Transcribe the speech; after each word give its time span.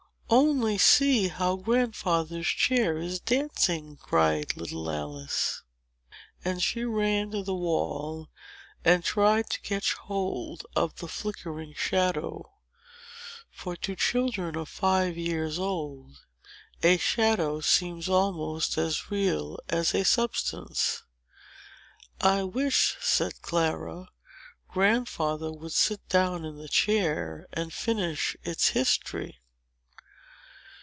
"Only 0.33 0.77
see 0.77 1.27
how 1.27 1.57
grandfather's 1.57 2.47
chair 2.47 2.97
is 2.97 3.19
dancing!" 3.19 3.97
cried 3.97 4.55
little 4.55 4.89
Alice. 4.89 5.61
And 6.45 6.63
she 6.63 6.85
ran 6.85 7.31
to 7.31 7.43
the 7.43 7.53
wall, 7.53 8.29
and 8.85 9.03
tried 9.03 9.49
to 9.49 9.59
catch 9.59 9.91
hold 9.91 10.65
of 10.73 10.95
the 10.99 11.09
flickering 11.09 11.73
shadow; 11.73 12.49
for 13.51 13.75
to 13.75 13.93
children 13.93 14.55
of 14.55 14.69
five 14.69 15.17
years 15.17 15.59
old, 15.59 16.21
a 16.81 16.95
shadow 16.95 17.59
seems 17.59 18.07
almost 18.07 18.77
as 18.77 19.11
real 19.11 19.59
as 19.67 19.93
a 19.93 20.05
substance. 20.05 21.03
"I 22.21 22.43
wish," 22.43 22.95
said 23.01 23.41
Clara, 23.41 24.07
"Grandfather 24.69 25.51
would 25.51 25.73
sit 25.73 26.07
down 26.07 26.45
in 26.45 26.55
the 26.55 26.69
chair, 26.69 27.47
and 27.51 27.73
finish 27.73 28.37
its 28.45 28.69
history." 28.69 29.39